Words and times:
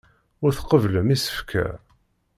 Ur 0.43 0.51
tqebblem 0.53 1.07
isefka. 1.15 1.65